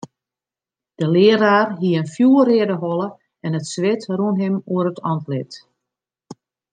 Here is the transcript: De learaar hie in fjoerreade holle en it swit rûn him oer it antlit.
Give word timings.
De 1.01 1.07
learaar 1.15 1.69
hie 1.81 1.97
in 2.01 2.09
fjoerreade 2.15 2.75
holle 2.85 3.07
en 3.47 3.55
it 3.59 3.65
swit 3.73 4.01
rûn 4.17 4.41
him 4.43 4.55
oer 4.73 4.85
it 4.91 5.03
antlit. 5.11 5.51